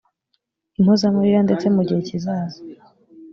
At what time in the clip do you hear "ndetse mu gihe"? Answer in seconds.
1.47-2.01